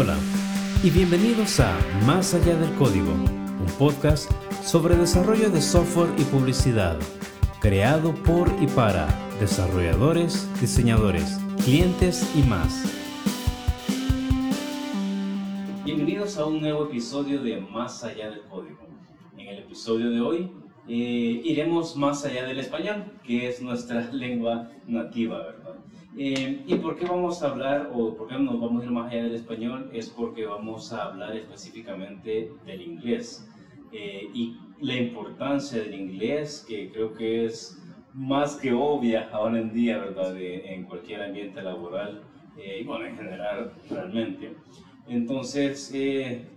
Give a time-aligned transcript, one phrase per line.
[0.00, 0.16] Hola
[0.84, 1.76] y bienvenidos a
[2.06, 4.30] Más allá del código, un podcast
[4.62, 6.96] sobre desarrollo de software y publicidad,
[7.60, 9.08] creado por y para
[9.40, 12.84] desarrolladores, diseñadores, clientes y más.
[15.84, 18.86] Bienvenidos a un nuevo episodio de Más allá del código.
[19.36, 20.52] En el episodio de hoy
[20.86, 25.67] eh, iremos más allá del español, que es nuestra lengua nativa, ¿verdad?
[26.20, 29.12] Eh, ¿Y por qué vamos a hablar, o por qué nos vamos a ir más
[29.12, 29.88] allá del español?
[29.92, 33.48] Es porque vamos a hablar específicamente del inglés
[33.92, 37.80] eh, y la importancia del inglés, que creo que es
[38.12, 40.36] más que obvia ahora en día, ¿verdad?
[40.36, 42.20] en cualquier ambiente laboral
[42.56, 44.50] y bueno, en general realmente.
[45.06, 45.88] Entonces,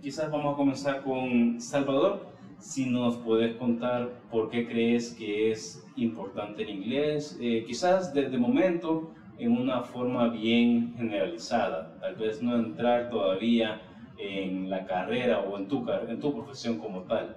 [0.02, 5.84] quizás vamos a comenzar con Salvador si nos puedes contar por qué crees que es
[5.96, 9.08] importante el inglés, eh, quizás desde momento
[9.44, 13.80] en una forma bien generalizada, tal vez no entrar todavía
[14.18, 17.36] en la carrera o en tu, en tu profesión como tal.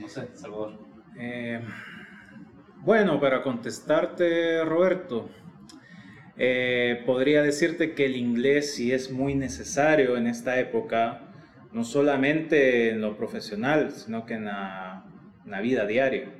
[0.00, 0.78] No sé, Salvador.
[1.18, 1.60] Eh,
[2.84, 5.28] bueno, para contestarte, Roberto,
[6.36, 11.22] eh, podría decirte que el inglés sí es muy necesario en esta época
[11.72, 15.04] no solamente en lo profesional, sino que en la,
[15.62, 16.30] vida diaria.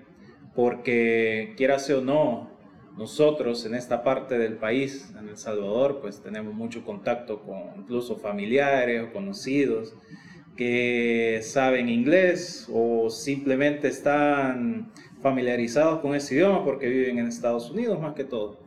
[0.55, 2.56] Porque quieras o no,
[2.97, 8.17] nosotros en esta parte del país, en El Salvador, pues tenemos mucho contacto con incluso
[8.17, 9.95] familiares o conocidos
[10.57, 18.01] que saben inglés o simplemente están familiarizados con ese idioma porque viven en Estados Unidos
[18.01, 18.59] más que todo.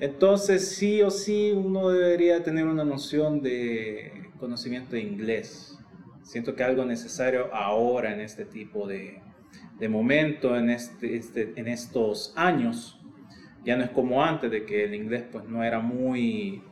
[0.00, 5.78] Entonces sí o sí uno debería tener una noción de conocimiento de inglés
[6.32, 9.20] Siento que algo necesario ahora en este tipo de,
[9.78, 13.01] de momento, en, este, este, en estos años.
[13.64, 16.62] Ya no es como antes de que el inglés pues no era muy,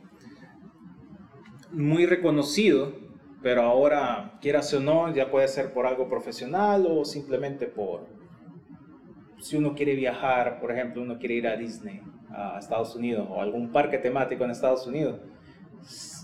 [1.71, 2.93] muy reconocido,
[3.41, 8.07] pero ahora, quieras o no, ya puede ser por algo profesional o simplemente por,
[9.39, 13.41] si uno quiere viajar, por ejemplo, uno quiere ir a Disney, a Estados Unidos o
[13.41, 15.19] algún parque temático en Estados Unidos,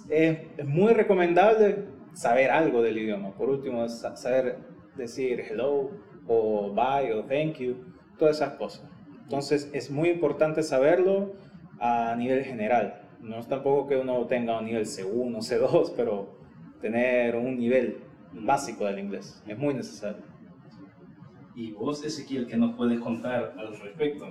[0.09, 3.31] es, muy recomendable saber algo del idioma.
[3.33, 4.59] Por último, saber
[4.95, 5.91] decir hello
[6.27, 7.75] o bye o thank you,
[8.17, 8.96] todas esas cosas.
[9.27, 11.33] Entonces es muy importante saberlo
[11.81, 13.01] a nivel general.
[13.19, 16.39] No es tampoco que uno tenga un nivel C1, C2, pero
[16.79, 17.97] tener un nivel
[18.31, 20.23] básico del inglés es muy necesario.
[21.55, 24.27] ¿Y vos, Ezequiel, qué nos puedes contar al respecto?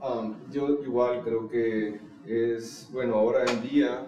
[0.00, 4.06] Um, yo igual creo que es, bueno, ahora en día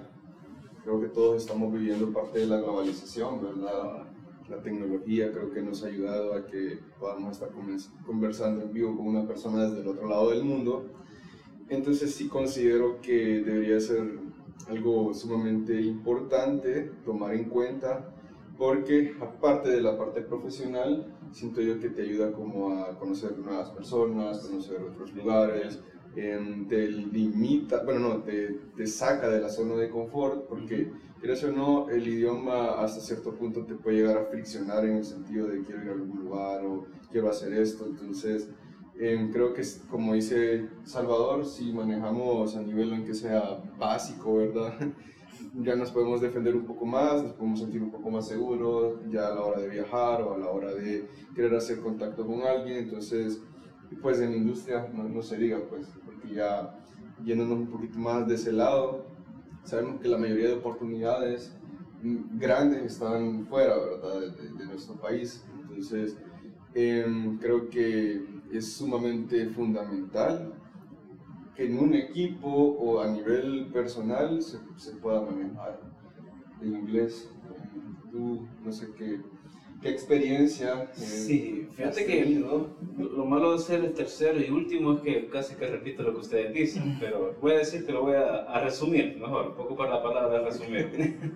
[0.85, 4.06] creo que todos estamos viviendo parte de la globalización, ¿verdad?
[4.49, 7.50] La tecnología creo que nos ha ayudado a que podamos estar
[8.05, 10.84] conversando en vivo con una persona desde el otro lado del mundo.
[11.69, 14.19] Entonces sí considero que debería ser
[14.69, 18.15] algo sumamente importante tomar en cuenta
[18.56, 23.71] porque aparte de la parte profesional, siento yo que te ayuda como a conocer nuevas
[23.71, 25.81] personas, conocer otros lugares,
[26.15, 30.93] te limita, bueno, no, te, te, saca de la zona de confort, porque,
[31.25, 35.05] quieras o no, el idioma hasta cierto punto te puede llegar a friccionar en el
[35.07, 38.51] sentido de quiero ir a algún lugar o quiero hacer esto, entonces
[39.01, 44.75] em, creo que como dice Salvador, si manejamos a nivel en que sea básico, ¿verdad?
[45.62, 49.29] ya nos podemos defender un poco más, nos podemos sentir un poco más seguros ya
[49.29, 52.77] a la hora de viajar o a la hora de querer hacer contacto con alguien,
[52.77, 53.41] entonces
[54.03, 56.79] pues en la industria no, no, se diga, pues, porque ya
[57.25, 59.13] yéndonos un poquito más de ese lado,
[59.64, 61.52] sabemos que la mayoría de oportunidades
[62.38, 65.44] grandes están fuera, de, nuestro país.
[65.62, 66.16] Entonces,
[66.75, 70.54] em, creo que es sumamente fundamental
[71.56, 75.81] que en un equipo o a nivel personal se, se pueda manejar
[76.60, 77.31] el inglés.
[78.10, 79.20] Tú, no sé qué
[79.84, 80.89] qué experiencia.
[80.97, 85.55] Eh, sí, fíjate que lo, malo de ser el tercero y último es que casi
[85.56, 89.19] que repito lo que ustedes dicen, pero voy a decir que lo voy a, resumir,
[89.21, 90.88] mejor, un poco para la palabra resumir.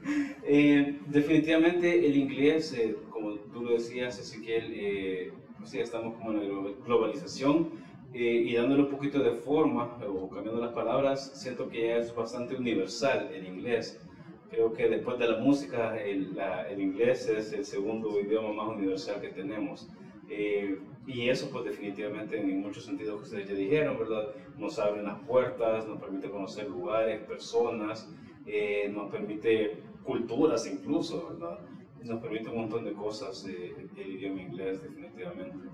[0.51, 5.33] Eh, definitivamente el inglés, eh, como tú lo decías, Ezequiel, eh,
[5.65, 7.69] sí, estamos como en la globalización
[8.15, 12.55] y dándole un poquito de forma o cambiando las palabras, siento que ya es bastante
[12.55, 14.01] universal el inglés.
[14.51, 16.39] Creo que después de la música, el,
[16.71, 19.89] el inglés es el segundo idioma más universal que tenemos.
[20.29, 24.29] Eh, y eso, pues definitivamente, en muchos sentidos que ustedes ya dijeron, ¿verdad?
[24.59, 28.09] Nos abre las puertas, nos permite conocer lugares, personas,
[28.47, 31.59] eh, nos permite culturas incluso, ¿verdad?
[32.03, 35.69] Nos permite un montón de cosas eh, el idioma inglés, definitivamente.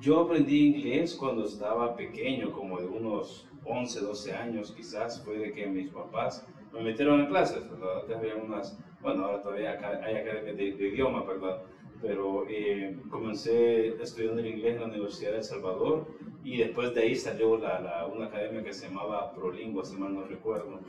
[0.00, 5.52] yo aprendí inglés cuando estaba pequeño, como de unos 11, 12 años quizás, fue de
[5.52, 6.46] que mis papás
[6.76, 8.00] me metieron en clases, ¿verdad?
[8.02, 11.62] Antes había unas, bueno, ahora todavía hay academias de, de idioma, ¿verdad?
[12.02, 16.06] Pero eh, comencé estudiando el inglés en la Universidad de El Salvador
[16.44, 20.14] y después de ahí salió la, la, una academia que se llamaba Prolingua, si mal
[20.14, 20.80] no recuerdo.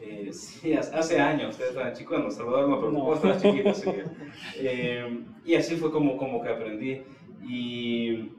[0.00, 3.14] Eh, sí, hace años, ustedes estaban chicos, en El Salvador no, pero no.
[3.14, 3.90] estaba chiquito, sí.
[4.58, 7.02] eh, y así fue como, como que aprendí.
[7.46, 8.30] Y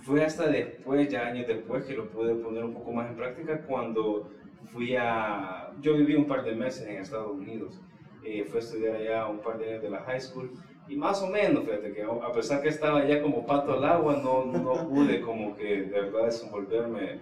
[0.00, 3.62] fue hasta después, ya años después, que lo pude poner un poco más en práctica
[3.66, 4.30] cuando
[4.72, 5.72] fui a...
[5.80, 7.80] Yo viví un par de meses en Estados Unidos.
[8.22, 10.50] Eh, fui a estudiar allá un par de años de la high school
[10.88, 14.20] y más o menos, fíjate que a pesar que estaba ya como pato al agua,
[14.22, 17.18] no, no pude como que de verdad desenvolverme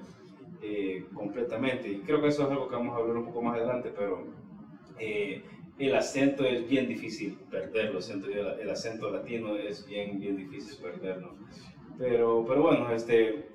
[0.61, 1.89] eh, completamente.
[1.89, 4.25] Y creo que eso es algo que vamos a hablar un poco más adelante, pero
[4.99, 5.43] eh,
[5.79, 8.01] el acento es bien difícil perderlo,
[8.61, 11.35] el, acento latino es bien, bien difícil perderlo.
[11.99, 13.47] Pero, pero bueno, este,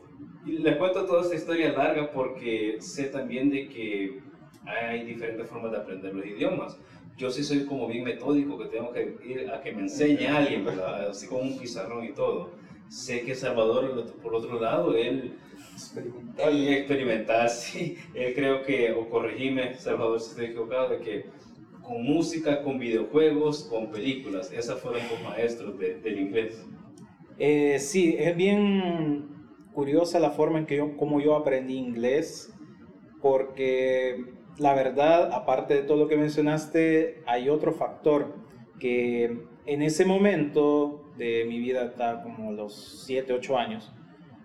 [0.45, 4.19] les cuento toda esta historia larga porque sé también de que
[4.65, 6.77] hay diferentes formas de aprender los idiomas.
[7.17, 10.37] Yo sí soy como bien metódico, que tengo que ir a que me enseñe a
[10.37, 10.65] alguien,
[11.09, 12.51] así como un pizarrón y todo.
[12.87, 15.33] Sé que Salvador, por otro lado, él
[15.73, 17.97] experimental, él experimental sí.
[18.13, 21.25] Él creo que, o corregime, Salvador, si estoy equivocado, de que
[21.81, 26.63] con música, con videojuegos, con películas, esas fueron los maestros del inglés.
[27.37, 29.38] Eh, sí, es bien
[29.79, 32.53] curiosa la forma en que yo, como yo aprendí inglés,
[33.21, 34.25] porque
[34.57, 38.35] la verdad, aparte de todo lo que mencionaste, hay otro factor
[38.77, 43.89] que en ese momento de mi vida, está como los 7, 8 años,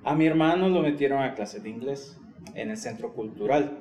[0.04, 2.16] a mi hermano lo metieron a clases de inglés
[2.54, 3.80] en el centro cultural.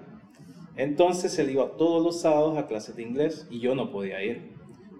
[0.75, 4.53] Entonces él iba todos los sábados a clases de inglés y yo no podía ir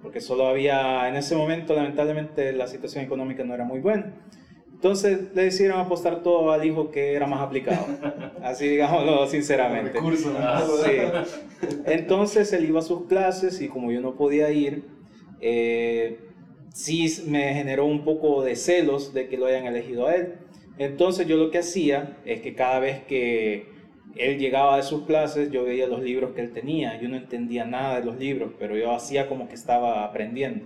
[0.03, 4.13] porque solo había, en ese momento lamentablemente la situación económica no era muy buena.
[4.83, 7.87] Entonces le decidieron apostar todo al hijo que era más aplicado,
[8.43, 9.97] así digámoslo sinceramente.
[10.83, 11.69] sí.
[11.85, 14.83] Entonces él iba a sus clases y como yo no podía ir,
[15.39, 16.19] eh,
[16.73, 20.33] sí me generó un poco de celos de que lo hayan elegido a él.
[20.77, 23.67] Entonces yo lo que hacía es que cada vez que
[24.17, 27.63] él llegaba de sus clases, yo veía los libros que él tenía, yo no entendía
[27.63, 30.65] nada de los libros, pero yo hacía como que estaba aprendiendo.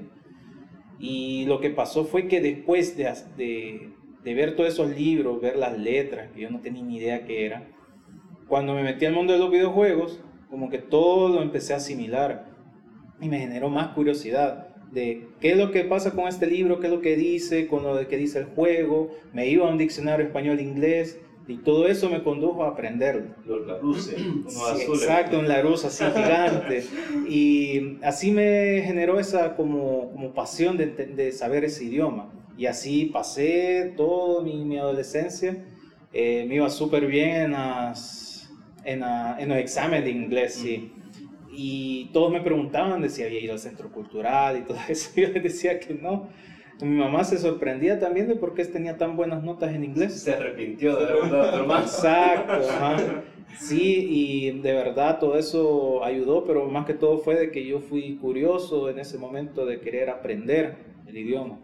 [0.97, 3.96] Y lo que pasó fue que después de, de,
[4.27, 7.45] de ver todos esos libros, ver las letras, que yo no tenía ni idea qué
[7.45, 7.63] era,
[8.49, 10.19] cuando me metí al mundo de los videojuegos,
[10.49, 12.45] como que todo lo empecé a asimilar
[13.21, 16.87] y me generó más curiosidad de qué es lo que pasa con este libro, qué
[16.87, 19.77] es lo que dice, con lo de qué dice el juego, me iba a un
[19.77, 23.33] diccionario español-inglés y todo eso me condujo a aprenderlo.
[23.45, 26.83] Los Larousse, sí, Exacto, un Larousse así gigante.
[27.29, 32.29] Y así me generó esa como, como pasión de, de, saber ese idioma.
[32.57, 35.63] Y así pasé toda mi, mi adolescencia.
[36.13, 38.49] Eh, me iba súper bien en, las,
[38.83, 40.91] en, en, los exámenes de inglés, sí.
[41.51, 45.11] Y todos me preguntaban de si había ido al centro cultural y todo eso.
[45.15, 46.27] Yo les decía que no
[46.85, 50.21] mi mamá se sorprendía también de por qué tenía tan buenas notas en inglés.
[50.21, 51.85] Se arrepintió de verdad, hermano.
[51.85, 52.53] Exacto,
[53.57, 57.79] Sí, y de verdad todo eso ayudó, pero más que todo fue de que yo
[57.79, 60.75] fui curioso en ese momento de querer aprender
[61.07, 61.57] el idioma.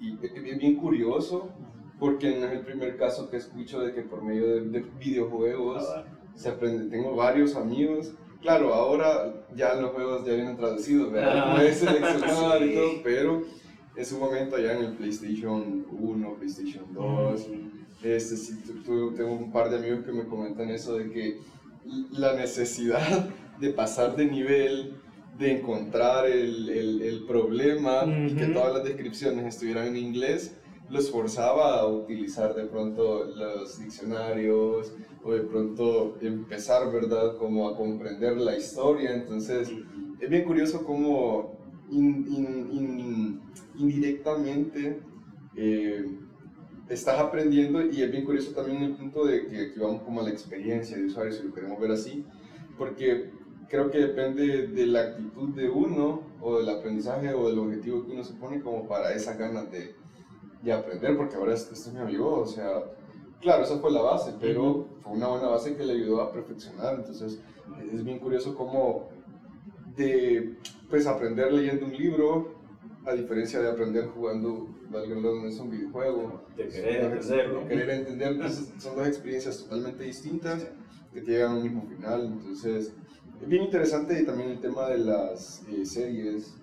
[0.00, 1.50] Y es bien curioso,
[1.98, 6.04] porque no es el primer caso que escucho de que por medio de, videojuegos ah,
[6.34, 6.90] se aprende.
[6.90, 8.12] Tengo varios amigos
[8.46, 11.36] Claro, ahora ya los juegos ya vienen traducidos, ¿verdad?
[11.36, 13.42] Ah, Puedes seleccionar y todo, pero
[13.96, 17.46] en su momento allá en el PlayStation 1, PlayStation 2.
[18.04, 21.40] Este, sí, tengo un par de amigos que me comentan eso de que
[22.12, 24.94] la necesidad de pasar de nivel,
[25.38, 30.56] de encontrar el, el, el problema y que todas las descripciones estuvieran en inglés,
[30.88, 37.36] los forzaba a utilizar de pronto los diccionarios o de pronto empezar, ¿verdad?
[37.36, 39.12] Como a comprender la historia.
[39.12, 39.70] Entonces,
[40.20, 41.56] es bien curioso cómo
[43.78, 45.00] indirectamente
[45.56, 46.04] eh,
[46.88, 50.24] estás aprendiendo y es bien curioso también el punto de que, que vamos como a
[50.24, 52.24] la experiencia de usuario, si lo queremos ver así,
[52.78, 53.30] porque
[53.68, 58.12] creo que depende de la actitud de uno o del aprendizaje o del objetivo que
[58.12, 59.94] uno se pone como para esa ganas de,
[60.62, 62.82] de aprender, porque ahora este, este es mi amigo, o sea,
[63.40, 66.96] claro, esa fue la base, pero fue una buena base que le ayudó a perfeccionar,
[66.96, 67.40] entonces
[67.92, 69.08] es bien curioso cómo
[69.96, 70.56] de
[70.88, 72.54] pues aprender leyendo un libro,
[73.04, 76.42] a diferencia de aprender jugando, valga la es un videojuego.
[76.56, 77.68] De querer entenderlo.
[77.68, 80.66] querer entender, son dos experiencias totalmente distintas
[81.12, 82.26] que llegan a un mismo final.
[82.26, 83.05] Entonces, es
[83.46, 86.56] bien interesante también el tema de las eh, series.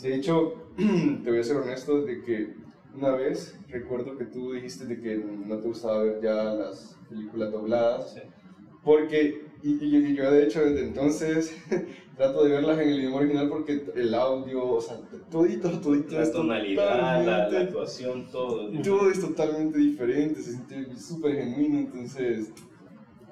[0.00, 2.54] De hecho, te voy a ser honesto de que
[2.94, 7.52] una vez recuerdo que tú dijiste de que no te gustaba ver ya las películas
[7.52, 8.16] dobladas.
[8.82, 11.54] Porque, y, y yo de hecho desde entonces
[12.16, 14.98] trato de verlas en el idioma original porque el audio, o sea,
[15.30, 18.70] todito, todito La tonalidad, la, la, actuación, todo.
[18.82, 22.52] Todo es totalmente diferente, se siente súper genuino, entonces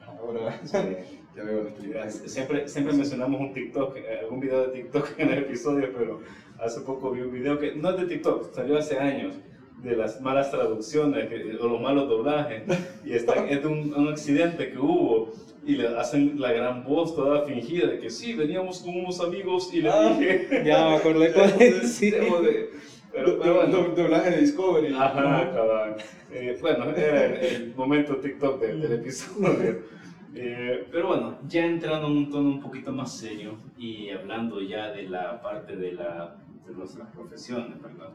[0.07, 0.61] ahora
[1.39, 2.15] ya veo las.
[2.27, 6.21] Siempre, siempre mencionamos un TikTok, eh, algún video de TikTok en el episodio, pero
[6.59, 9.35] hace poco vi un video que no es de TikTok, salió hace años
[9.83, 11.31] de las malas traducciones
[11.61, 12.65] o los malos doblajes
[13.05, 15.33] y está, es de un, un accidente que hubo
[15.65, 19.71] y le hacen la gran voz toda fingida de que sí, veníamos con unos amigos
[19.73, 20.63] y le ah, dije...
[20.65, 21.93] Ya me acordé cuál es.
[21.93, 22.11] Sí.
[22.11, 22.71] De,
[23.13, 23.95] pero, pero bueno.
[23.95, 24.95] Doblaje de Discovery.
[24.95, 25.97] Ajá, cabal.
[26.33, 29.98] Eh, bueno, era el, momento TikTok del, del episodio.
[30.41, 34.93] Eh, pero bueno, ya entrando en un tono un poquito más serio y hablando ya
[34.93, 38.11] de la parte de, la, de nuestras profesiones, ¿verdad?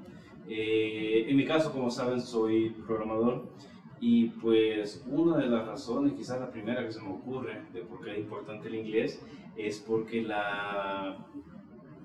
[0.47, 3.43] Eh, en mi caso, como saben, soy programador
[3.99, 8.01] y pues una de las razones, quizás la primera que se me ocurre de por
[8.01, 9.21] qué es importante el inglés,
[9.57, 11.17] es porque la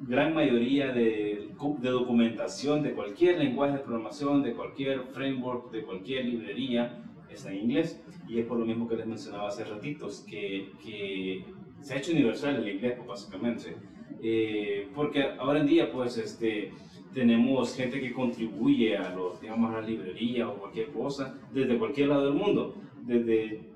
[0.02, 1.48] gran mayoría de,
[1.80, 7.04] de, documentación de cualquier lenguaje de programación, de cualquier framework, de cualquier librería,
[7.34, 8.02] está en inglés.
[8.28, 11.44] Y es por lo mismo que les mencionaba hace ratitos, que, que
[11.80, 13.76] se ha hecho universal el inglés, básicamente.
[14.22, 16.72] Eh, porque ahora en día, pues, este,
[17.14, 22.08] tenemos gente que contribuye a los, digamos, a la librería o cualquier cosa desde cualquier
[22.08, 23.68] lado del mundo, desde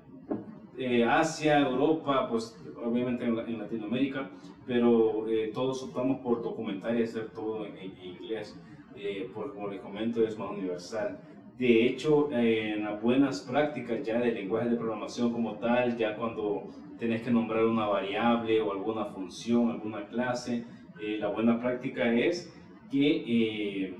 [0.77, 4.29] eh, Asia, Europa, pues obviamente en, Latinoamérica,
[4.65, 8.57] pero eh, todos optamos por documentar y hacer todo en, inglés,
[8.95, 11.19] eh, porque como les comento es más universal.
[11.63, 16.63] De hecho, en las buenas prácticas ya de lenguaje de programación como tal, ya cuando
[16.99, 20.65] tenés que nombrar una variable o alguna función, alguna clase,
[20.99, 22.53] la buena práctica es
[22.91, 23.95] que, eh,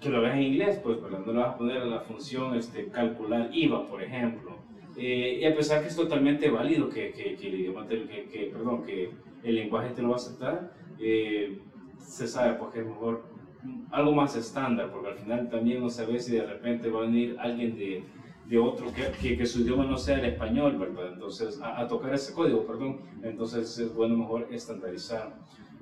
[0.00, 0.96] que lo hagas en inglés, pues.
[1.02, 4.56] No le vas a poner a la función este, calcular IVA, por ejemplo.
[4.96, 8.50] Eh, y a pesar que es totalmente válido que, que, que el idioma, te, que,
[8.50, 9.10] perdón, que
[9.42, 11.58] el lenguaje te lo va a aceptar, eh,
[11.98, 13.33] se sabe porque es mejor
[13.90, 17.36] algo más estándar, porque al final también no sabes si de repente va a venir
[17.38, 18.04] alguien de,
[18.46, 21.12] de otro que, que, su idioma no sea el español, ¿verdad?
[21.12, 25.34] Entonces, a, a, tocar ese código, perdón, entonces es bueno mejor estandarizar.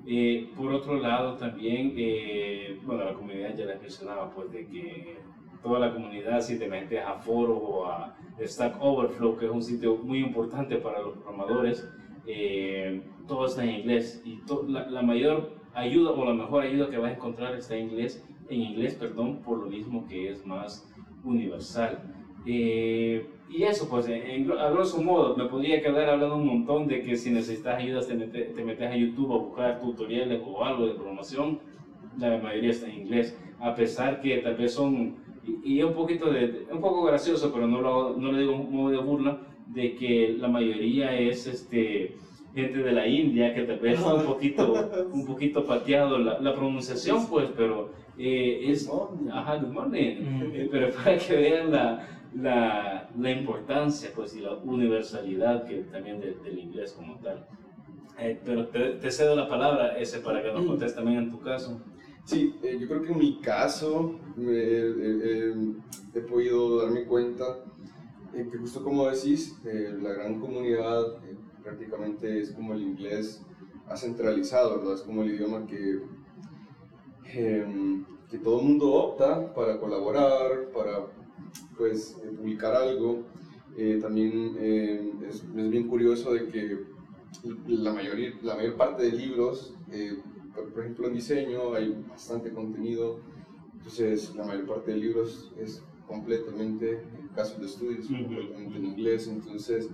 [0.06, 5.18] Eh, por otro lado, también, eh, bueno, la comunidad ya les mencionaba, pues, de que
[5.62, 9.62] toda la comunidad, si te metes a Foro o a Stack Overflow, que es un
[9.62, 11.88] sitio muy importante para los programadores,
[12.26, 16.98] eh, todo está en inglés y la, la, mayor ayuda o la mejor ayuda que
[16.98, 20.88] vas a encontrar está en inglés, en inglés, perdón, por lo mismo que es más
[21.24, 21.98] universal.
[22.44, 27.16] Eh, y eso, pues, a grosso modo, me podría quedar hablando un montón de que
[27.16, 31.58] si necesitas ayuda te, te metes a YouTube a buscar tutoriales o algo de programación,
[32.18, 35.16] la mayoría está en inglés, a pesar que tal vez son,
[35.64, 38.90] y, es un poquito de, un poco gracioso, pero no lo, no lo digo modo
[38.90, 42.16] de burla, de que la mayoría es este,
[42.54, 46.54] gente de la India, que tal vez está un poquito, un poquito pateado la, la
[46.54, 48.90] pronunciación, pues, pero eh, es,
[49.32, 50.16] ajá, good morning,
[50.52, 56.20] eh, pero para que vean la la, la, importancia pues, y la universalidad que también
[56.20, 57.46] del inglés como tal.
[58.18, 61.80] Eh, pero te, cedo la palabra, ese, para que nos contes también en tu caso.
[62.24, 65.54] Sí, eh, yo creo que en mi caso eh,
[66.14, 67.44] he podido darme cuenta
[68.32, 71.02] que justo como decís, la gran comunidad
[71.62, 73.42] prácticamente es como el inglés
[73.88, 74.94] ha centralizado, ¿verdad?
[74.94, 76.00] Es como el idioma que,
[77.32, 81.06] em, que todo el mundo opta para colaborar, para
[81.76, 83.24] pues eh, publicar algo.
[83.76, 86.78] Eh, también eh, es, es, bien curioso de que
[87.66, 89.74] la, mayoría, la mayor parte de libros,
[90.54, 93.20] por, ejemplo en diseño hay bastante contenido,
[93.72, 99.26] entonces la mayor parte de libros es completamente, en casos de estudios, completamente en inglés,
[99.28, 99.88] entonces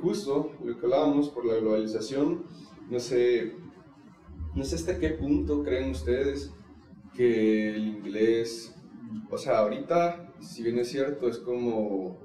[0.00, 2.44] justo lo que hablábamos por la globalización,
[2.90, 3.54] no sé,
[4.54, 6.52] no sé hasta qué punto creen ustedes
[7.14, 8.74] que el inglés,
[9.30, 12.18] o sea, ahorita si bien es cierto, es como.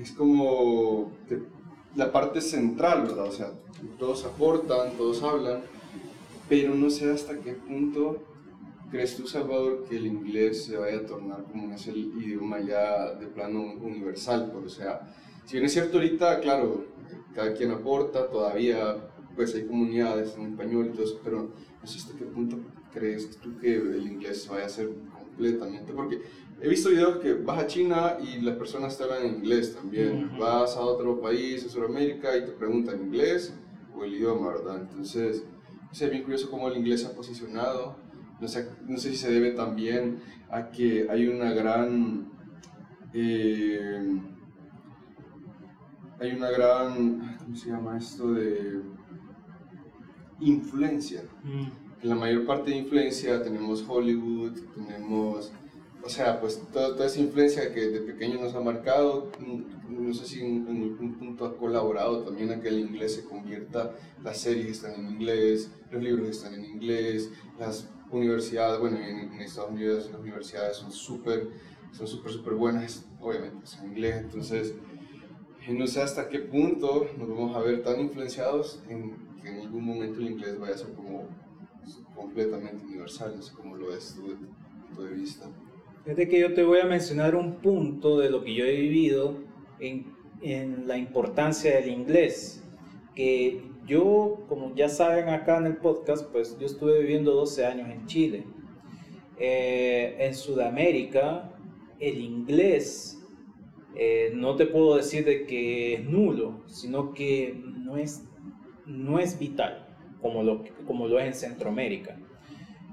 [0.00, 1.12] Es como
[1.94, 3.26] la parte central, ¿verdad?
[3.26, 3.52] O sea,
[3.98, 5.60] todos aportan, todos hablan,
[6.48, 8.20] pero no sé hasta qué punto
[8.90, 13.28] crees tú, Salvador, que el inglés se vaya a tornar como ese idioma ya de
[13.28, 14.50] plano universal.
[14.52, 15.14] Pues, o sea,
[15.44, 16.86] si bien es cierto ahorita, claro,
[17.34, 18.96] cada quien aporta, todavía
[19.34, 22.58] pues hay comunidades en español y todo eso, pero no sé hasta qué punto
[22.92, 26.22] crees tú que el inglés vaya a ser completamente, porque
[26.60, 30.30] he visto videos que vas a China y las personas te hablan en inglés también,
[30.38, 33.52] vas a otro país, a Sudamérica, y te preguntan inglés
[33.96, 34.80] o el idioma, ¿verdad?
[34.82, 35.44] Entonces,
[35.92, 37.96] es bien curioso cómo el inglés se ha posicionado,
[38.40, 40.20] no sé, no sé si se debe también
[40.50, 42.32] a que hay una gran...
[43.12, 44.20] Eh,
[46.20, 48.32] hay una gran, ¿cómo se llama esto?
[48.32, 48.80] De
[50.40, 51.24] influencia.
[51.42, 51.66] Mm.
[52.02, 55.52] En la mayor parte de influencia tenemos Hollywood, tenemos,
[56.02, 59.30] o sea, pues toda, toda esa influencia que de pequeño nos ha marcado,
[59.88, 63.24] no sé si en, en algún punto ha colaborado también a que el inglés se
[63.24, 69.32] convierta, las series están en inglés, los libros están en inglés, las universidades, bueno, en,
[69.32, 71.48] en Estados Unidos las universidades son súper,
[71.92, 74.74] son súper, súper buenas, obviamente, son en inglés, entonces
[75.72, 79.84] no sé hasta qué punto nos vamos a ver tan influenciados en que en algún
[79.84, 81.28] momento el inglés vaya a ser como
[82.14, 84.46] completamente universal, no sé cómo lo de tu
[84.86, 85.46] punto de vista.
[86.04, 89.38] Fíjate que yo te voy a mencionar un punto de lo que yo he vivido
[89.80, 92.62] en, en la importancia del inglés,
[93.14, 97.88] que yo, como ya saben acá en el podcast, pues yo estuve viviendo 12 años
[97.90, 98.44] en Chile.
[99.38, 101.52] Eh, en Sudamérica,
[101.98, 103.23] el inglés
[103.96, 108.24] eh, no te puedo decir de que es nulo, sino que no es,
[108.86, 109.86] no es vital
[110.20, 112.16] como lo, como lo es en Centroamérica.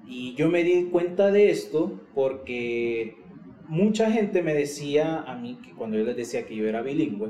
[0.07, 3.15] Y yo me di cuenta de esto porque
[3.67, 7.29] mucha gente me decía a mí que cuando yo les decía que yo era bilingüe,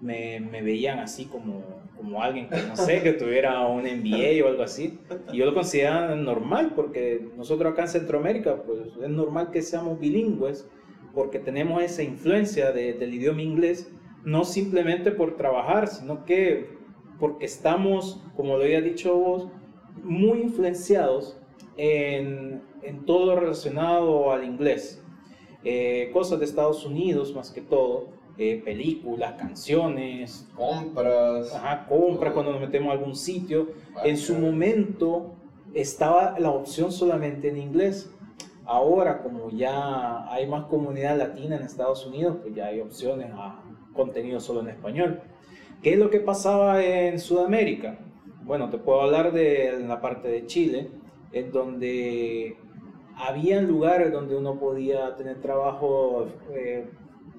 [0.00, 1.62] me, me veían así como,
[1.96, 4.98] como alguien que no sé, que tuviera un MBA o algo así.
[5.32, 10.00] Y yo lo consideraba normal porque nosotros acá en Centroamérica, pues es normal que seamos
[10.00, 10.66] bilingües
[11.14, 13.90] porque tenemos esa influencia de, del idioma inglés,
[14.24, 16.74] no simplemente por trabajar, sino que
[17.18, 19.48] porque estamos, como lo había dicho vos,
[20.02, 21.38] muy influenciados
[21.76, 25.02] en, en todo lo relacionado al inglés.
[25.64, 31.54] Eh, cosas de Estados Unidos más que todo, eh, películas, canciones, Compras.
[31.54, 33.68] ajá, compra cuando nos metemos a algún sitio.
[34.04, 35.34] En su momento
[35.72, 38.13] estaba la opción solamente en inglés.
[38.66, 43.62] Ahora, como ya hay más comunidad latina en Estados Unidos, pues ya hay opciones a
[43.92, 45.20] contenido solo en español.
[45.82, 47.98] ¿Qué es lo que pasaba en Sudamérica?
[48.42, 50.90] Bueno, te puedo hablar de la parte de Chile,
[51.32, 52.56] en donde
[53.16, 56.88] había lugares donde uno podía tener trabajo eh,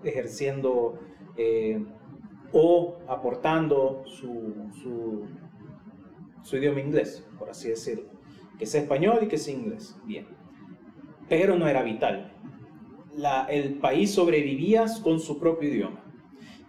[0.03, 0.99] ejerciendo
[1.37, 1.83] eh,
[2.53, 5.25] o aportando su, su,
[6.43, 8.09] su idioma inglés, por así decirlo.
[8.59, 9.97] Que sea español y que sea inglés.
[10.05, 10.34] Bien
[11.29, 12.31] pero no era vital.
[13.15, 16.03] La, el país sobrevivía con su propio idioma,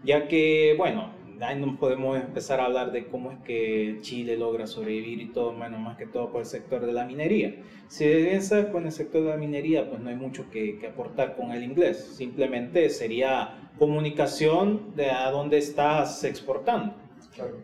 [0.04, 4.66] ya que, bueno, ahí no podemos empezar a hablar de cómo es que Chile logra
[4.66, 7.56] sobrevivir y todo, menos más que todo por el sector de la minería.
[7.88, 10.86] Si bien sabes, con el sector de la minería, pues no hay mucho que, que
[10.86, 16.94] aportar con el inglés, simplemente sería comunicación de a dónde estás exportando.
[17.34, 17.56] Claro.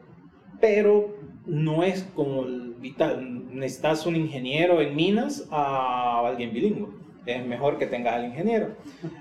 [0.60, 2.44] Pero no es como
[2.78, 3.41] vital.
[3.52, 6.88] Necesitas un ingeniero en minas a alguien bilingüe.
[7.26, 8.76] Es mejor que tengas al ingeniero.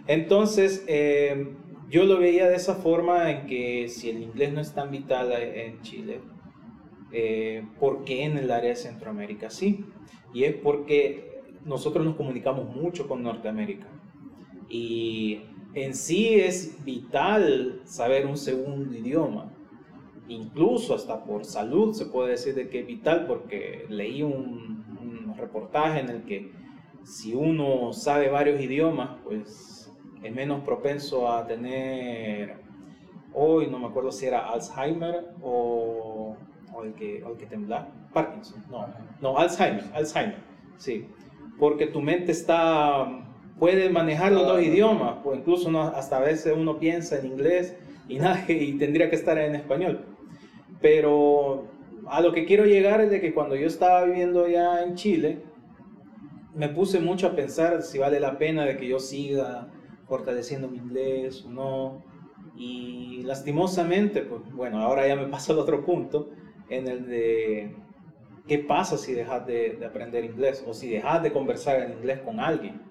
[0.07, 1.53] Entonces, eh,
[1.89, 5.31] yo lo veía de esa forma en que si el inglés no es tan vital
[5.33, 6.21] en Chile,
[7.11, 9.85] eh, ¿por qué en el área de Centroamérica sí?
[10.33, 13.87] Y es porque nosotros nos comunicamos mucho con Norteamérica.
[14.69, 15.41] Y
[15.73, 19.50] en sí es vital saber un segundo idioma
[20.31, 25.35] incluso hasta por salud se puede decir de que es vital porque leí un, un,
[25.37, 26.51] reportaje en el que
[27.03, 29.91] si uno sabe varios idiomas, pues
[30.21, 32.57] es menos propenso a tener,
[33.33, 36.35] hoy no me acuerdo si era Alzheimer o,
[36.73, 38.85] o el, que, o el que tembla, Parkinson, no,
[39.19, 40.37] no, Alzheimer, Alzheimer,
[40.77, 41.07] sí,
[41.57, 43.25] porque tu mente está,
[43.57, 47.75] puede manejar los dos idiomas, o incluso no, hasta a veces uno piensa en inglés
[48.11, 50.05] y, nada, y tendría que estar en español.
[50.81, 51.67] Pero
[52.07, 55.43] a lo que quiero llegar es de que cuando yo estaba viviendo ya en Chile,
[56.53, 59.71] me puse mucho a pensar si vale la pena de que yo siga
[60.07, 62.03] fortaleciendo mi inglés o no.
[62.57, 66.31] Y lastimosamente, pues bueno, ahora ya me pasa al otro punto,
[66.69, 67.75] en el de
[68.47, 72.19] qué pasa si dejas de, de aprender inglés o si dejas de conversar en inglés
[72.19, 72.81] con alguien.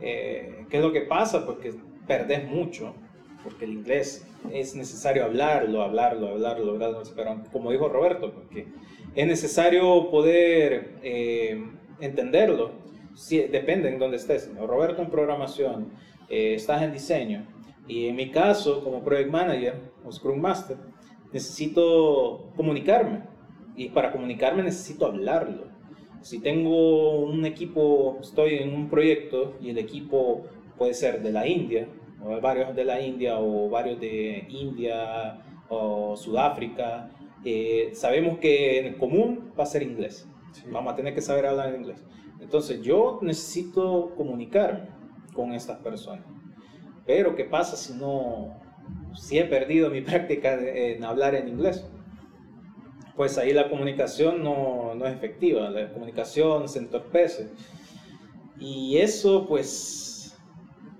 [0.00, 1.46] Eh, ¿Qué es lo que pasa?
[1.46, 1.74] Pues que
[2.06, 2.94] perdés mucho
[3.42, 8.66] porque el inglés es necesario hablarlo, hablarlo, hablarlo, hablarlo, pero como dijo Roberto, porque
[9.14, 11.64] es necesario poder eh,
[12.00, 12.72] entenderlo,
[13.50, 14.50] depende en dónde estés.
[14.56, 15.92] Roberto en programación,
[16.28, 17.46] eh, estás en diseño,
[17.86, 19.74] y en mi caso, como Project Manager
[20.04, 20.76] o Scrum Master,
[21.32, 23.22] necesito comunicarme,
[23.76, 25.68] y para comunicarme necesito hablarlo.
[26.20, 30.44] Si tengo un equipo, estoy en un proyecto y el equipo
[30.76, 31.88] puede ser de la India,
[32.40, 37.10] varios de la India o varios de India o Sudáfrica,
[37.44, 40.28] eh, sabemos que en común va a ser inglés.
[40.52, 40.64] Sí.
[40.70, 42.02] Vamos a tener que saber hablar inglés.
[42.40, 44.88] Entonces yo necesito comunicarme
[45.32, 46.24] con estas personas.
[47.06, 48.58] Pero ¿qué pasa si no,
[49.14, 51.84] si he perdido mi práctica en hablar en inglés.
[53.16, 57.50] Pues ahí la comunicación no, no es efectiva, la comunicación se entorpece.
[58.60, 60.17] Y eso, pues,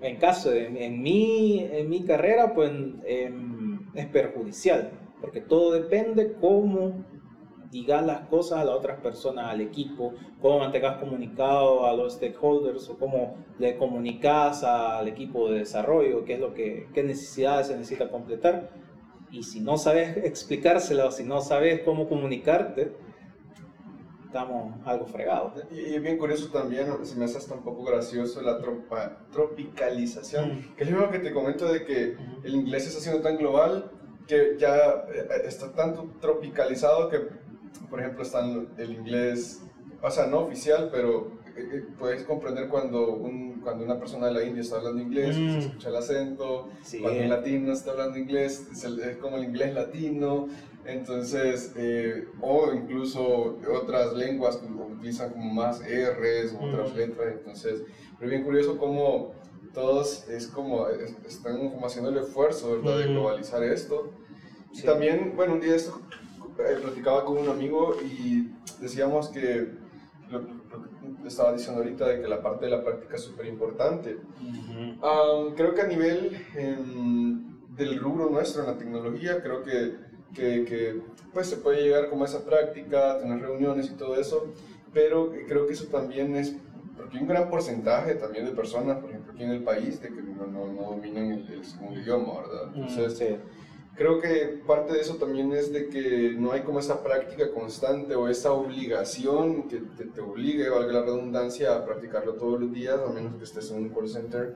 [0.01, 2.71] en caso de en mi, en mi carrera, pues
[3.05, 7.05] em, es perjudicial, porque todo depende cómo
[7.71, 12.89] digas las cosas a las otras personas, al equipo, cómo mantengas comunicado a los stakeholders
[12.89, 17.77] o cómo le comunicas al equipo de desarrollo, qué es lo que, qué necesidades se
[17.77, 18.71] necesita completar.
[19.31, 22.93] Y si no sabes explicárselo, si no sabes cómo comunicarte,
[24.29, 25.53] estamos algo fregados.
[25.71, 30.49] Y, es bien curioso también, se me hace hasta un poco gracioso la tropa, tropicalización,
[30.49, 30.75] mm.
[30.75, 33.91] que es lo mismo que te comento de que el inglés está siendo tan global
[34.27, 37.49] que ya eh, está tanto tropicalizado que
[37.89, 38.39] por ejemplo, está
[38.77, 39.61] el inglés,
[40.01, 41.38] o sea, no oficial, pero
[41.97, 45.57] puedes comprender cuando, un, cuando una persona de la India está hablando inglés, se mm.
[45.59, 46.69] escucha el acento,
[47.01, 50.47] cuando un latino está hablando inglés, es, como el inglés latino,
[50.85, 56.97] entonces, eh, o incluso otras lenguas que utilizan como más R's o otras mm.
[56.97, 57.83] letras, entonces,
[58.17, 59.33] pero bien curioso cómo
[59.73, 63.11] todos es como, están como haciendo el esfuerzo, ¿verdad?, de mm.
[63.11, 64.11] globalizar esto.
[64.73, 65.99] Y también, bueno, un día esto
[66.59, 68.49] eh, platicaba con un amigo y
[68.81, 69.69] decíamos que
[70.29, 70.53] lo, que
[71.25, 74.17] estaba diciendo ahorita de que la parte de la práctica es súper importante.
[75.55, 79.95] creo que a nivel em, del rubro nuestro en la tecnología, creo que,
[80.33, 81.01] que, que,
[81.33, 84.53] pues se puede llegar como a esa práctica, tener reuniones y todo eso,
[84.93, 86.55] pero creo que eso también es,
[86.97, 90.09] porque hay un gran porcentaje también de personas, por ejemplo aquí en el país, de
[90.09, 92.71] que no, no, dominan el, segundo idioma, ¿verdad?
[92.75, 93.39] Entonces,
[93.99, 98.15] creo que parte de eso también es de que no hay como esa práctica constante
[98.15, 102.97] o esa obligación que te, te obligue, valga la redundancia, a practicarlo todos los días,
[102.97, 104.55] a menos que estés en un call center,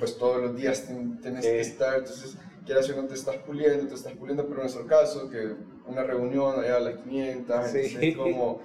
[0.00, 0.84] pues todos los días
[1.22, 4.62] tienes que estar, entonces quieras o no te estás puliendo, te estás puliendo, pero en
[4.62, 5.54] nuestro caso, que
[5.86, 8.14] una reunión allá a las 500, sí.
[8.14, 8.60] como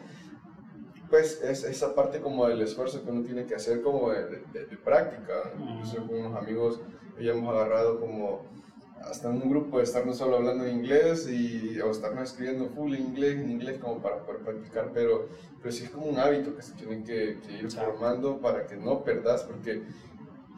[1.12, 4.78] pues es esa parte como del esfuerzo que uno tiene que hacer como de, de,
[4.84, 5.54] práctica.
[5.58, 6.82] Incluso con unos amigos
[7.18, 8.57] ya hemos agarrado como
[9.04, 12.94] hasta en un grupo de estarnos solo hablando en inglés y, o estarnos escribiendo full
[12.94, 15.28] inglés, en inglés como para poder practicar, pero,
[15.62, 19.04] pero sí es como un hábito que se tiene que, ir formando para que no
[19.04, 19.84] perdas, porque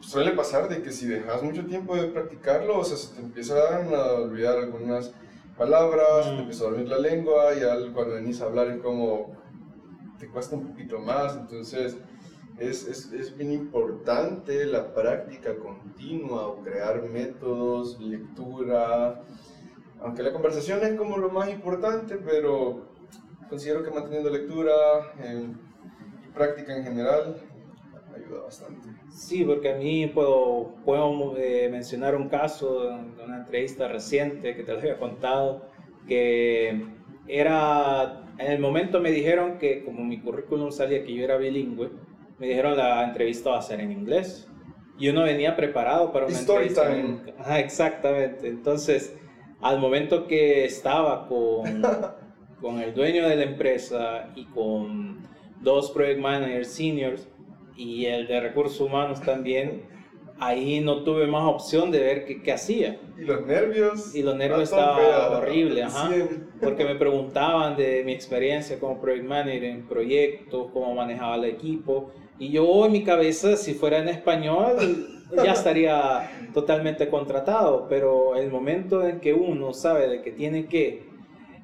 [0.00, 3.94] suele pasar de que si dejas mucho tiempo de practicarlo, o sea, se te empiezan
[3.94, 5.12] a olvidar algunas
[5.56, 6.38] palabras, te mm.
[6.38, 9.38] empieza a olvidar la lengua y al, cuando venís a hablar es como
[10.18, 11.96] te cuesta un poquito más, entonces
[12.60, 19.22] es, es, es, bien importante la práctica continua o crear métodos, lectura,
[20.00, 22.86] aunque la conversación es como lo más importante, pero
[23.48, 24.72] considero que manteniendo lectura
[26.22, 27.36] y práctica en general
[28.14, 28.88] ayuda bastante.
[29.10, 34.64] Sí, porque a mí puedo, puedo eh, mencionar un caso de una entrevista reciente que
[34.64, 35.62] te lo había contado,
[36.06, 36.86] que
[37.26, 41.90] era, en el momento me dijeron que como mi currículum salía que yo era bilingüe,
[42.40, 44.48] me dijeron la entrevista va a ser en inglés.
[44.98, 46.90] Y uno venía preparado para una entrevista.
[47.58, 48.48] exactamente.
[48.48, 49.16] Entonces,
[49.60, 51.82] al momento que estaba con,
[52.60, 55.28] con el dueño de la empresa y con
[55.60, 57.28] dos project managers seniors
[57.76, 59.84] y el de recursos humanos también,
[60.38, 62.98] ahí no tuve más opción de ver qué, qué hacía.
[63.18, 64.14] ¿Y los nervios?
[64.14, 65.92] Y los nervios estaban horribles,
[66.60, 72.10] porque me preguntaban de mi experiencia como project manager en proyectos, cómo manejaba el equipo,
[72.40, 74.74] y yo en mi cabeza, si fuera en español,
[75.36, 81.04] ya estaría totalmente contratado, pero el momento en que uno sabe de que tiene que,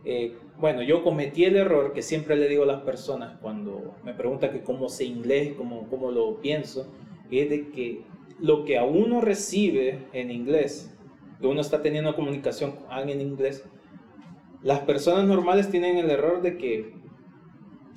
[0.05, 4.13] eh, bueno, yo cometí el error que siempre le digo a las personas cuando me
[4.13, 6.87] preguntan que cómo sé inglés, cómo, cómo lo pienso,
[7.31, 8.03] es de que
[8.39, 10.95] lo que a uno recibe en inglés,
[11.41, 13.65] que uno está teniendo comunicación con alguien en inglés,
[14.63, 16.95] las personas normales tienen el error de que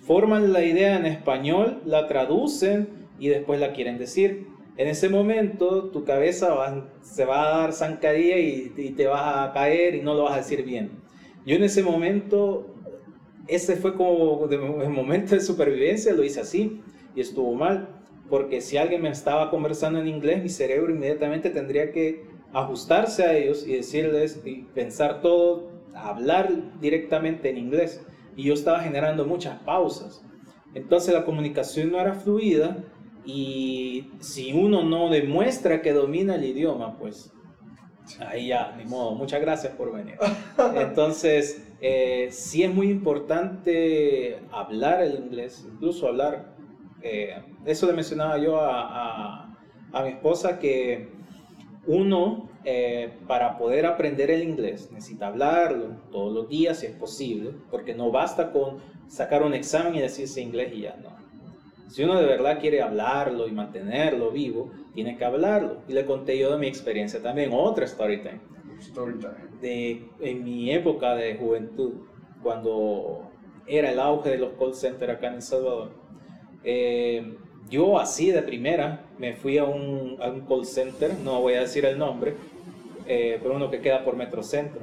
[0.10, 4.48] forman la idea en español, la traducen y después la quieren decir.
[4.76, 9.94] En ese momento tu cabeza se va a dar zancadilla y, te vas a caer
[9.94, 10.90] y no lo vas a decir bien.
[11.46, 12.74] Yo en ese momento,
[13.48, 16.82] ese fue como el momento de supervivencia, lo hice así
[17.16, 17.90] y estuvo mal,
[18.32, 23.38] porque si alguien me estaba conversando en inglés, mi cerebro inmediatamente tendría que ajustarse a
[23.38, 26.50] ellos y decirles y pensar todo, hablar
[26.82, 28.04] directamente en inglés
[28.36, 30.24] y yo estaba generando muchas pausas.
[30.74, 32.78] Entonces la comunicación no era fluida
[33.26, 37.34] y si uno no demuestra que domina el idioma, pues
[38.20, 39.16] ahí ya, ni modo.
[39.16, 40.16] Muchas gracias por venir.
[40.76, 46.56] Entonces, eh, sí es muy importante hablar el inglés, incluso hablar.
[47.02, 49.58] Eh, eso le mencionaba yo a, a,
[49.92, 51.10] a mi esposa que
[51.88, 57.54] uno eh, para poder aprender el inglés necesita hablarlo todos los días si es posible,
[57.72, 61.18] porque no basta con sacar un examen y decirse inglés y ya no.
[61.90, 65.82] Si uno de verdad quiere hablarlo y mantenerlo vivo, tiene que hablarlo.
[65.88, 68.42] Y le conté yo de mi experiencia también, otra story time.
[68.80, 69.34] Story time.
[69.60, 71.94] De, en mi época de juventud,
[72.44, 73.32] cuando
[73.66, 75.92] era el auge de los call centers acá en El Salvador,
[76.64, 77.38] eh,
[77.70, 81.62] yo así de primera me fui a un, a un, call center, no voy a
[81.62, 82.34] decir el nombre,
[83.08, 84.82] eh, pero uno que queda por Metrocentro,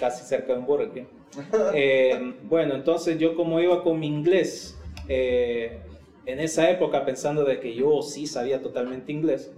[0.00, 1.06] casi cerca de un Burger
[1.74, 5.80] eh, bueno, entonces yo como iba con mi inglés, eh,
[6.26, 9.52] en esa época pensando de que yo sí sabía totalmente inglés,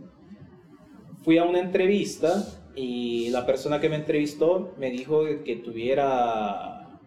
[1.23, 6.99] fui a una entrevista y la persona que me entrevistó me dijo que tuviera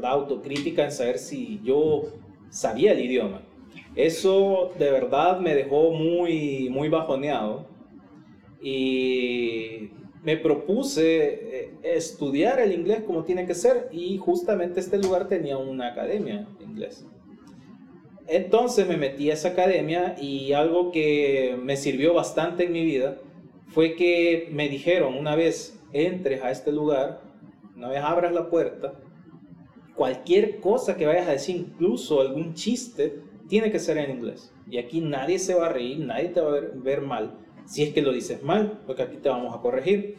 [0.00, 2.04] la autocrítica en saber si yo
[2.50, 3.42] sabía el idioma.
[3.94, 7.66] Eso de verdad me dejó muy, muy bajoneado
[8.62, 9.90] y
[10.22, 15.58] me propuse eh, estudiar el inglés como tiene que ser y justamente este lugar tenía
[15.58, 17.06] una academia de inglés.
[18.28, 23.18] Entonces me metí a esa academia y algo que me sirvió bastante en mi vida
[23.66, 27.20] fue que me dijeron una vez entres a este lugar,
[27.76, 28.94] una vez abras la puerta,
[29.94, 34.52] cualquier cosa que vayas a decir, incluso algún chiste, tiene que ser en inglés.
[34.68, 37.38] Y aquí nadie se va a reír, nadie te va a ver, mal.
[37.66, 40.18] Si es que lo dices mal, porque aquí te vamos a corregir.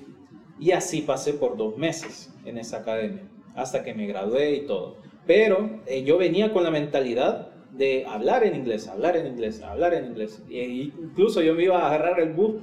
[0.60, 4.98] Y así pasé por dos meses en esa academia, hasta que me gradué y todo.
[5.26, 9.94] Pero eh, yo venía con la mentalidad de hablar en inglés, hablar en inglés, hablar
[9.94, 10.44] en inglés.
[10.50, 12.62] E incluso yo me iba a agarrar el bus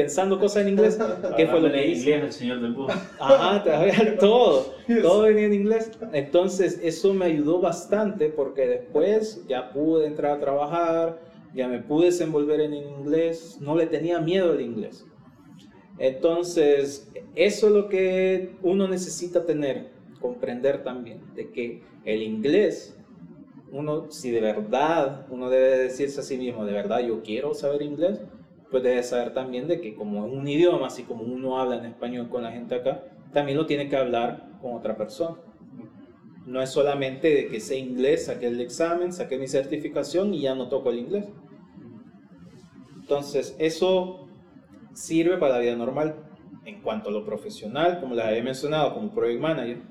[0.00, 0.98] pensando cosas en inglés.
[1.36, 2.14] ¿Qué fue lo que hice?
[2.14, 2.90] el señor del bus.
[3.18, 3.62] Ajá,
[4.18, 5.90] todo, todo venía en inglés.
[6.12, 11.20] Entonces eso me ayudó bastante porque después ya pude entrar a trabajar,
[11.54, 15.04] ya me pude desenvolver en inglés, no le tenía miedo al inglés.
[15.98, 22.96] Entonces eso es lo que uno necesita tener, comprender también, de que el inglés
[23.72, 27.82] uno, si de verdad uno debe decirse a sí mismo, de verdad yo quiero saber
[27.82, 28.18] inglés,
[28.70, 31.86] pues debe saber también de que como es un idioma, así como uno habla en
[31.86, 35.36] español con la gente acá, también lo tiene que hablar con otra persona.
[36.46, 40.54] No es solamente de que sé inglés, saqué el examen, saqué mi certificación y ya
[40.54, 41.26] no toco el inglés.
[42.96, 44.28] Entonces, eso
[44.92, 46.26] sirve para la vida normal.
[46.64, 49.82] En cuanto a lo profesional, como les había mencionado, como project manager,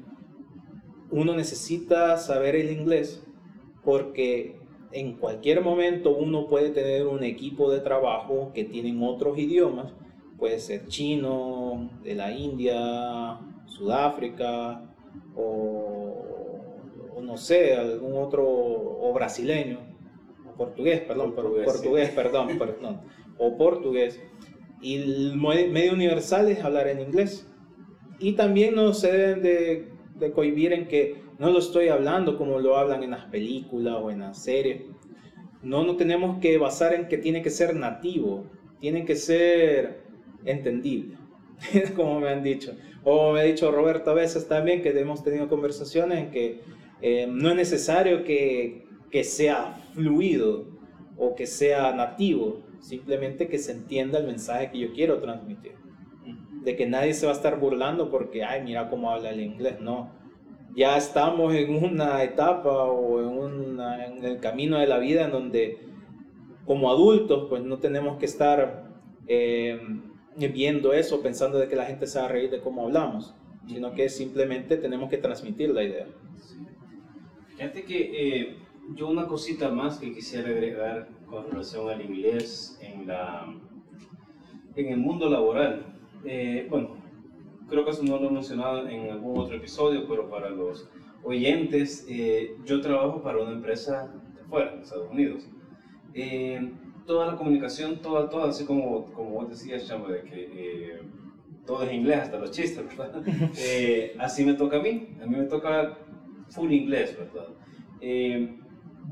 [1.12, 3.24] uno necesita saber el inglés
[3.84, 4.59] porque
[4.92, 9.94] en cualquier momento uno puede tener un equipo de trabajo que tienen otros idiomas,
[10.38, 14.82] puede ser chino, de la India, Sudáfrica
[15.36, 16.16] o,
[17.22, 19.80] no sé, algún otro, o brasileño,
[20.48, 23.02] o portugués, perdón, portugués, perdón, perdón,
[23.38, 24.20] o portugués.
[24.82, 27.46] Y el medio universal es hablar en inglés.
[28.18, 32.60] Y también no se deben de, de cohibir en que no lo estoy hablando como
[32.60, 34.84] lo hablan en las películas o en las series.
[35.64, 38.46] No nos tenemos que basar en que tiene que ser nativo,
[38.82, 40.04] tiene que ser
[40.44, 41.18] entendible,
[41.96, 42.76] como me han dicho.
[43.06, 46.62] O me ha dicho Roberto a veces también que hemos tenido conversaciones en que
[47.02, 50.68] eh, no es necesario que, que sea fluido
[51.18, 55.76] o que sea nativo, simplemente que se entienda el mensaje que yo quiero transmitir.
[56.66, 59.80] De que nadie se va a estar burlando porque, ay, mira cómo habla el inglés,
[59.80, 60.19] no
[60.76, 65.80] ya estamos en una etapa o en, en, el camino de la vida en donde
[66.66, 68.90] como adultos pues no tenemos que estar
[69.28, 69.80] eh,
[70.36, 73.34] viendo eso pensando de que la gente se va a reír de cómo hablamos,
[73.68, 76.08] sino que simplemente tenemos que transmitir la idea.
[77.50, 78.58] Fíjate que eh,
[78.96, 83.54] yo una cosita más que quisiera agregar con relación al inglés en, la,
[84.76, 85.86] en el mundo laboral.
[86.26, 86.98] Eh, bueno,
[87.70, 90.90] creo que eso no lo he mencionado en algún otro episodio, pero para los
[91.24, 95.48] oyentes, eh, yo trabajo para una empresa de fuera, de Estados Unidos.
[96.14, 96.72] Eh,
[97.06, 101.00] toda la comunicación, toda, toda, así como, como vos decías, Chamo, de que eh,
[101.66, 103.22] todo es inglés, hasta los chistes, ¿verdad?
[104.20, 105.98] así me toca a mí, a mí me toca
[106.50, 107.48] full inglés, ¿verdad?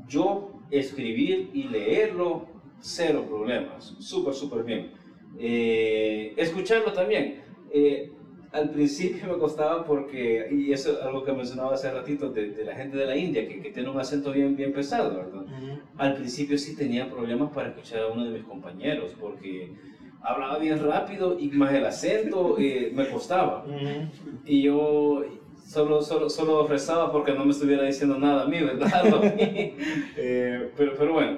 [0.06, 2.46] yo escribir y leerlo,
[2.80, 4.92] cero problemas, súper, súper bien.
[6.36, 7.42] escucharlo también
[8.52, 12.74] al principio me costaba porque, y eso es algo que mencionaba hace ratito, de, la
[12.74, 15.44] gente de la India, que, que, tiene un acento bien, bien pesado, ¿verdad?
[15.96, 19.70] Al principio sí tenía problemas para escuchar a uno de mis compañeros, porque
[20.22, 23.64] hablaba bien rápido y más el acento eh, me costaba.
[24.44, 25.24] Y yo
[25.64, 29.20] solo, solo, solo rezaba porque no me estuviera diciendo nada a mí, ¿verdad?
[29.38, 31.36] eh, pero, pero bueno,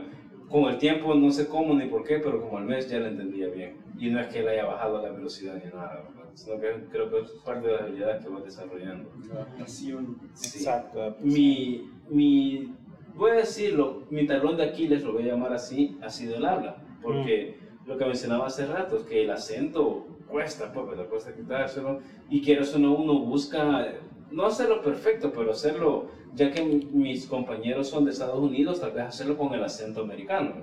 [0.49, 3.07] con el tiempo, no sé cómo ni por qué, pero como al mes ya lo
[3.07, 3.75] entendía bien.
[3.99, 6.03] Y no es que le haya bajado la velocidad ni nada,
[6.35, 9.11] sino que creo que es parte de las habilidades que vas desarrollando.
[9.33, 10.19] adaptación.
[10.35, 10.59] Sí.
[10.59, 11.17] Exacto.
[11.21, 12.75] Mi, mi,
[13.15, 16.45] voy a decirlo, mi talón de Aquiles, lo voy a llamar así, ha sido el
[16.45, 21.09] habla, porque lo que mencionaba hace rato es que el acento cuesta, pues, ¿verdad?
[21.09, 23.95] cuesta quitárselo, y quiero eso no, uno busca,
[24.31, 26.63] no hacerlo perfecto, pero hacerlo, ya que
[26.93, 30.55] mis compañeros son de Estados Unidos, tal vez hacerlo con el acento americano.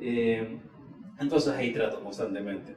[0.00, 0.58] Eh,
[1.18, 2.76] entonces ahí trato constantemente.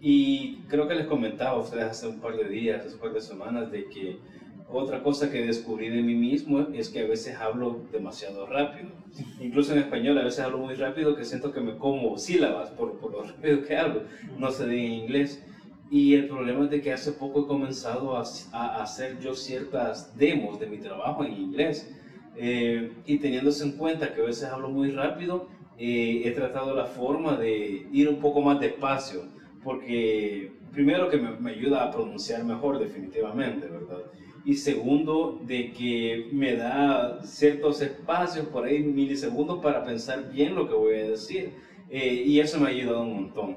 [0.00, 3.12] Y creo que les comentaba a ustedes hace un par de días, hace un par
[3.12, 4.18] de semanas, de que
[4.66, 8.94] otra cosa que descubrí de mí mismo es que a veces hablo demasiado rápido.
[9.38, 12.96] Incluso en español a veces hablo muy rápido que siento que me como sílabas por,
[12.98, 14.04] por lo rápido que hablo.
[14.36, 15.42] No diga en inglés.
[15.88, 20.16] Y el problema es de que hace poco he comenzado a, a hacer yo ciertas
[20.16, 21.90] demos de mi trabajo en inglés.
[22.34, 26.84] Eh, y teniéndose en cuenta que a veces hablo muy rápido, eh, he tratado la
[26.84, 29.28] forma de ir un poco más despacio.
[29.62, 34.04] Porque primero que me, me ayuda a pronunciar mejor definitivamente, ¿verdad?
[34.44, 40.66] y segundo, de que me da ciertos espacios, por ahí milisegundos, para pensar bien lo
[40.66, 41.52] que voy a decir.
[41.90, 43.56] Eh, y eso me ha ayudado un montón.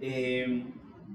[0.00, 0.64] Eh,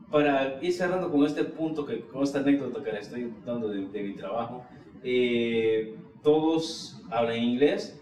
[0.10, 3.86] para ir cerrando con este punto, que, con esta anécdota que les estoy dando de,
[3.86, 4.66] de mi trabajo,
[5.04, 8.00] eh, todos hablan inglés,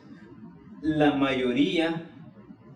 [0.81, 2.10] la mayoría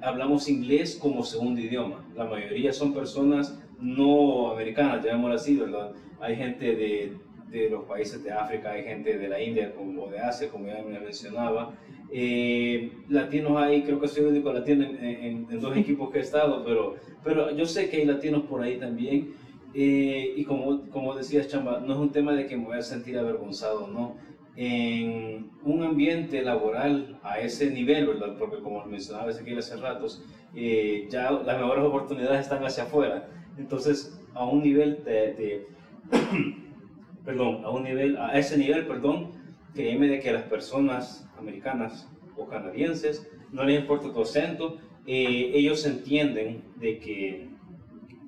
[0.05, 2.05] hablamos inglés como segundo idioma.
[2.15, 5.91] La mayoría son personas no americanas, llamémoslo así, ¿verdad?
[6.19, 7.13] Hay gente de,
[7.49, 10.81] de los países de África, hay gente de la India como de Asia, como ya
[10.81, 11.73] me mencionaba.
[12.11, 16.19] Eh, latinos hay, creo que soy el único latino en, en, en, dos equipos que
[16.19, 19.33] he estado, pero, pero yo sé que hay latinos por ahí también.
[19.73, 22.81] Eh, y como, como decías, Chamba, no es un tema de que me voy a
[22.81, 24.15] sentir avergonzado, ¿no?
[24.57, 28.07] En un ambiente laboral a ese nivel.
[28.39, 30.23] Porque como mencionaba Ezequiel hace ratos,
[30.55, 33.27] eh, ya las mejores oportunidades están hacia afuera.
[33.57, 35.67] Entonces, a un nivel de,
[37.25, 39.31] perdón, a un nivel, a ese nivel, perdón,
[39.73, 45.85] créeme de que las personas americanas o canadienses no les importa tu acento, eh, ellos
[45.85, 47.47] entienden de que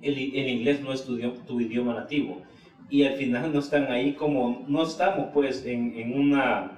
[0.01, 2.41] el, el inglés no es tu, tu, idioma nativo
[2.89, 6.73] y al final no están ahí como, no estamos pues en, en una...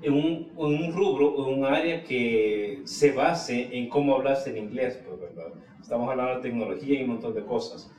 [0.00, 4.56] En un, en un, rubro o un área que se base en cómo hablas en
[4.56, 5.52] inglés, pues, ¿verdad?
[5.80, 7.90] Estamos hablando de tecnología y un montón de cosas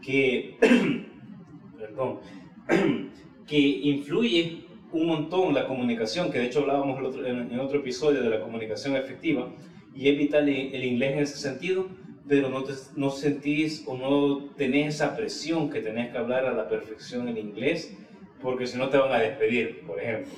[0.00, 0.56] que,
[1.76, 2.20] perdón,
[3.46, 7.80] que influye un montón la comunicación, que de hecho hablábamos el otro, en, en, otro
[7.80, 9.48] episodio de la comunicación efectiva,
[9.96, 11.88] y es vital el, el inglés en ese sentido,
[12.28, 16.52] pero no, te, no sentís o no tenés esa presión que tenés que hablar a
[16.52, 17.96] la perfección en inglés,
[18.42, 20.34] porque si no te van a despedir, por ejemplo.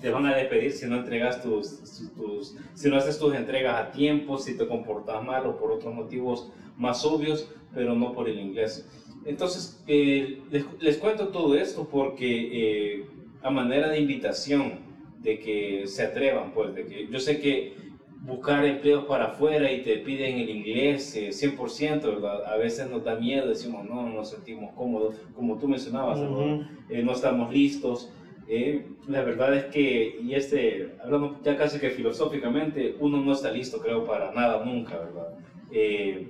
[0.00, 3.90] Te van a despedir si no entregas tus, tus, si no haces tus entregas a
[3.90, 8.38] tiempo, si te comportas mal o por otros motivos más obvios, pero no por el
[8.38, 8.88] inglés.
[9.24, 13.06] Entonces, eh, les, les, cuento todo esto porque eh,
[13.42, 14.86] a manera de invitación,
[15.20, 17.74] de que se atrevan, pues, de que yo sé que
[18.22, 22.44] buscar empleos para afuera y te piden el inglés eh, 100%, ¿verdad?
[22.46, 26.24] A veces nos da miedo, decimos, no, no nos sentimos cómodos, como tú mencionabas, uh
[26.24, 27.04] -huh.
[27.04, 28.12] no estamos listos.
[28.50, 33.50] Eh, la verdad es que, y este, hablando ya casi que filosóficamente, uno no está
[33.50, 35.34] listo, creo, para nada nunca, ¿verdad?
[35.70, 36.28] Eh,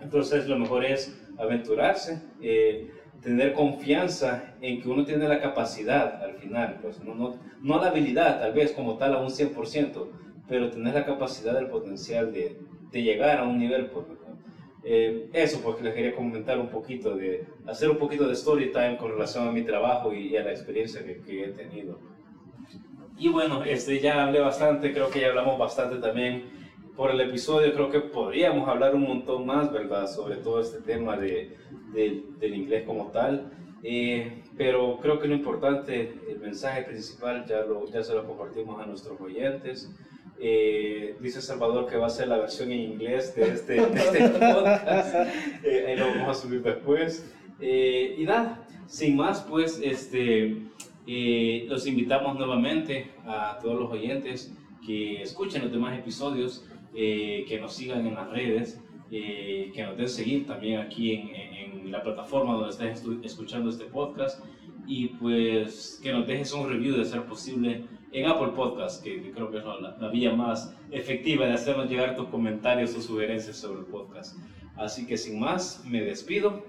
[0.00, 2.90] entonces, lo mejor es aventurarse, eh,
[3.22, 7.88] tener confianza en que uno tiene la capacidad al final, pues no, no, no la
[7.88, 10.06] habilidad tal vez como tal a un 100%,
[10.48, 12.56] pero tener la capacidad, el potencial de,
[12.90, 14.06] de llegar a un nivel, pues,
[14.84, 18.96] eh, eso porque les quería comentar un poquito, de hacer un poquito de story time
[18.96, 21.98] con relación a mi trabajo y, y a la experiencia que, que, he tenido.
[23.16, 26.44] Y bueno, este, ya hablé bastante, creo que ya hablamos bastante también
[26.96, 31.16] por el episodio, creo que podríamos hablar un montón más, ¿verdad?, sobre todo este tema
[31.16, 31.56] de,
[31.92, 33.50] de del inglés como tal.
[33.82, 38.80] Eh, pero creo que lo importante, el mensaje principal, ya, lo, ya se lo compartimos
[38.80, 39.94] a nuestros oyentes.
[40.40, 44.28] Eh, dice Salvador que va a ser la versión en inglés de este, de este
[44.38, 45.14] podcast.
[45.64, 47.24] Eh, ahí lo vamos a subir después.
[47.60, 50.62] Eh, y nada, sin más, pues este,
[51.06, 54.54] eh, los invitamos nuevamente a todos los oyentes
[54.86, 56.64] que escuchen los demás episodios,
[56.94, 58.80] eh, que nos sigan en las redes,
[59.10, 64.44] que nos den seguir también aquí en, en la plataforma donde estés escuchando este podcast
[64.86, 69.30] y pues que nos dejes un review de ser posible en Apple Podcast, que, que
[69.32, 73.56] creo que es la, la, vía más efectiva de hacernos llegar tus comentarios o sugerencias
[73.56, 74.36] sobre el podcast.
[74.76, 76.62] Así que sin más, me despido.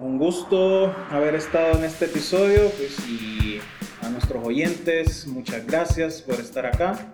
[0.00, 3.60] Un gusto haber estado en este episodio pues, y
[4.02, 7.10] a nuestros oyentes, muchas gracias por estar acá.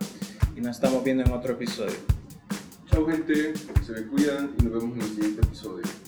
[0.56, 1.96] y nos estamos viendo en otro episodio.
[2.90, 6.01] Chao gente, se me cuidan y nos vemos en el siguiente episodio.